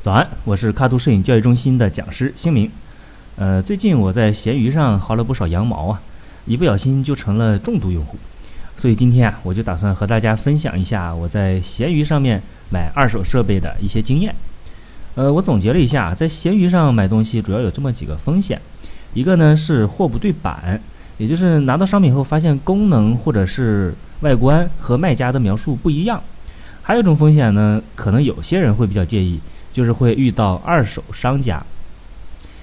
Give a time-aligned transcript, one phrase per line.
[0.00, 2.70] 早安，我是卡图摄影教育中心的讲师星明。
[3.36, 6.00] 呃，最近我在闲鱼上薅了不少羊毛啊，
[6.46, 8.16] 一不小心就成了重度用户，
[8.76, 12.40] 所以今天啊，我就打算和大家分享一下我在闲鱼上面
[12.70, 14.34] 买二手设备的一些经验。
[15.16, 18.60] 呃，我总结了一下，在闲鱼上买东西主要有这么几个风险，
[19.12, 20.80] 一个呢是货不对版，
[21.18, 26.20] 也就是拿到商品后发现功能或者是外观和卖家的描述不一样；
[26.86, 29.38] 还有一种风险呢，可能有些人会比较介意。
[29.76, 31.62] 就是会遇到二手商家，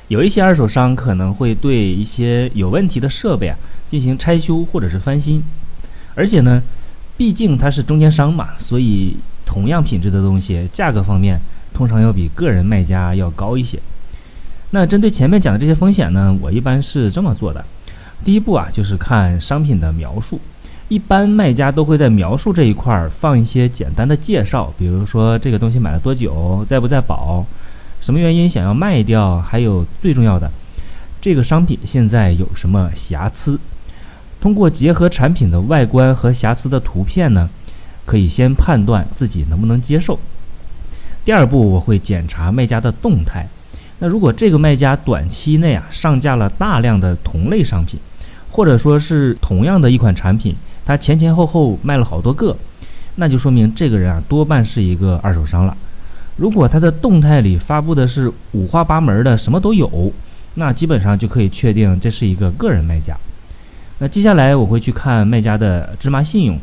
[0.07, 3.55] 有一些二手商可能会对一些有问题的设备啊
[3.87, 5.43] 进行拆修或者是翻新，
[6.15, 6.59] 而且呢，
[7.15, 11.39] 毕竟它是中间商嘛，所以同样品质的东西，价格方面
[11.71, 13.79] 通常要比个人卖家要高一些。
[14.71, 17.63] 那针对前面讲的这些风险呢，我一般是这么做的：
[18.25, 20.41] 第一步啊，就是看商品的描述。
[20.93, 27.43] 一般卖家都会在描述这一块儿放一些简单的介绍，比如说这个东西买了多久，在不在保，
[27.99, 30.51] 什么原因想要卖掉，还有最重要的，
[31.19, 33.59] 这个商品现在有什么瑕疵。
[34.39, 37.49] 通过结合产品的外观和瑕疵的图片呢，
[38.05, 40.19] 可以先判断自己能不能接受。
[41.25, 43.49] 第二步，我会检查卖家的动态。
[43.97, 47.99] 那如果这个卖家短期内啊上架了大量的同类商品，
[48.51, 52.55] 或者说是同样的一款产品，他前前后后卖了好多个，
[53.15, 55.77] 那就说明这个人啊多半是一个二手商了。
[56.37, 60.11] 如果他的动态里发布的是五花八门的什么都有，
[60.55, 63.15] 那基本上就可以确定这是一个个人卖家。
[63.99, 66.59] 那接下来我会去看卖家的芝麻信用。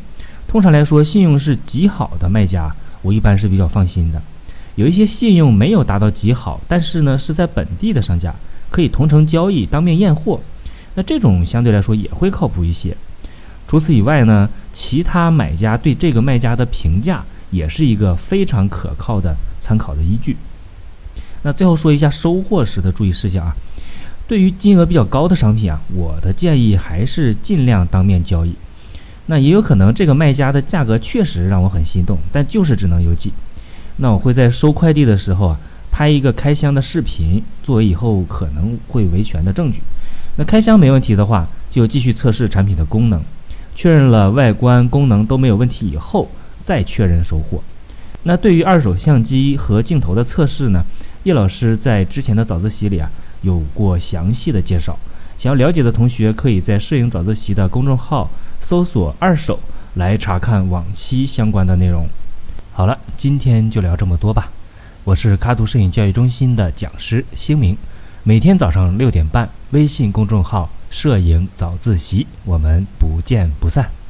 [0.47, 2.69] 通常来说，信用是极好的卖家，
[3.01, 4.21] 我一般是比较放心的。
[4.75, 8.35] 有一些信用没有达到极好，但是呢是在本地的商家，
[8.69, 10.39] 可以同城交易、当面验货，
[10.95, 12.95] 那这种相对来说也会靠谱一些。
[13.71, 20.35] 除此以外呢，其他买家对这个卖家的评价也是一个非常可靠的参考的依据。
[21.43, 23.55] 那最后说一下收货时的注意事项啊，
[24.27, 28.53] 对于金额比较高的商品啊，我的建议还是尽量当面交易。
[29.27, 33.31] 那也有可能这个卖家的价格确实让我很心动，但就是只能邮寄。
[33.99, 35.57] 那我会在收快递的时候啊，
[35.89, 39.79] 拍一个开箱的视频，作为以后可能会维权的证据。
[40.35, 43.23] 那开箱没问题的话，就继续测试产品的功能。
[43.75, 46.29] 确认了外观功能都没有问题以后，
[46.63, 47.61] 再确认收货。
[48.23, 50.83] 那对于二手相机和镜头的测试呢？
[51.23, 53.09] 叶老师在之前的早自习里啊
[53.41, 54.97] 有过详细的介绍。
[55.37, 59.59] 想要了解的同学，可以在摄影早自习的公众号搜索“二手”
[59.95, 62.07] 来查看往期相关的内容。
[62.73, 64.51] 好了，今天就聊这么多吧。
[65.03, 67.75] 我是卡图摄影教育中心的讲师星明，
[68.23, 70.69] 每天早上六点半，微信公众号。
[70.91, 74.00] 摄影早自习，我们不见不散。